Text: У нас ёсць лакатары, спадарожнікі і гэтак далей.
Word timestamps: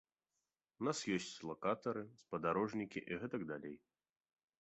У 0.79 0.85
нас 0.87 1.01
ёсць 1.15 1.27
лакатары, 1.49 2.03
спадарожнікі 2.21 3.05
і 3.13 3.21
гэтак 3.25 3.45
далей. 3.53 3.75